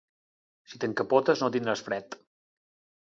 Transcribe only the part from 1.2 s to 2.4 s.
no tindràs fred.